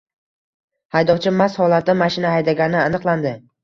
[0.95, 3.41] Haydovchi mast holatda mashina haydagani aniqlandi